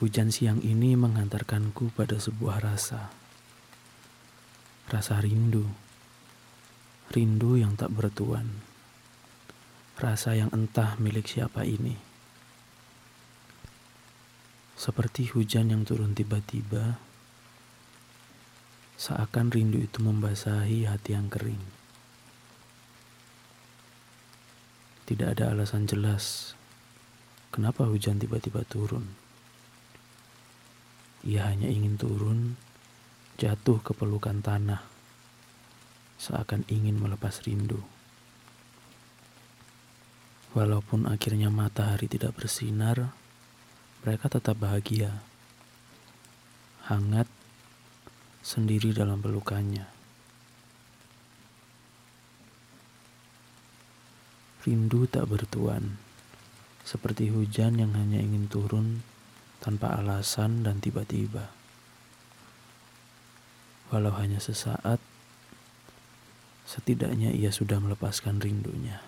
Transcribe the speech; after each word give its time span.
Hujan 0.00 0.32
siang 0.32 0.64
ini 0.64 0.96
menghantarkanku 0.96 1.92
pada 1.92 2.16
sebuah 2.16 2.64
rasa. 2.64 3.12
Rasa 4.88 5.20
rindu. 5.20 5.68
Rindu 7.12 7.60
yang 7.60 7.76
tak 7.76 7.92
bertuan. 7.92 8.48
Rasa 10.00 10.32
yang 10.40 10.48
entah 10.56 10.96
milik 10.96 11.28
siapa 11.28 11.68
ini. 11.68 12.00
Seperti 14.72 15.28
hujan 15.36 15.68
yang 15.68 15.84
turun 15.84 16.16
tiba-tiba, 16.16 16.96
seakan 18.96 19.52
rindu 19.52 19.84
itu 19.84 20.00
membasahi 20.00 20.88
hati 20.88 21.12
yang 21.12 21.28
kering. 21.28 21.60
Tidak 25.04 25.28
ada 25.28 25.52
alasan 25.52 25.84
jelas 25.84 26.56
kenapa 27.52 27.84
hujan 27.84 28.16
tiba-tiba 28.16 28.64
turun. 28.64 29.28
Ia 31.20 31.52
hanya 31.52 31.68
ingin 31.68 32.00
turun, 32.00 32.56
jatuh 33.36 33.76
ke 33.84 33.92
pelukan 33.92 34.40
tanah, 34.40 34.80
seakan 36.16 36.64
ingin 36.72 36.96
melepas 36.96 37.44
rindu. 37.44 37.76
Walaupun 40.56 41.04
akhirnya 41.04 41.52
matahari 41.52 42.08
tidak 42.08 42.40
bersinar, 42.40 43.12
mereka 44.00 44.32
tetap 44.32 44.56
bahagia, 44.56 45.20
hangat, 46.88 47.28
sendiri 48.40 48.96
dalam 48.96 49.20
pelukannya. 49.20 49.84
Rindu 54.64 55.04
tak 55.04 55.28
bertuan, 55.28 56.00
seperti 56.88 57.28
hujan 57.28 57.76
yang 57.76 57.92
hanya 57.92 58.24
ingin 58.24 58.48
turun 58.48 59.04
tanpa 59.60 59.94
alasan 60.00 60.64
dan 60.64 60.80
tiba-tiba. 60.80 61.52
Walau 63.92 64.16
hanya 64.16 64.40
sesaat, 64.40 64.98
setidaknya 66.64 67.34
ia 67.34 67.52
sudah 67.52 67.76
melepaskan 67.78 68.40
rindunya. 68.40 69.04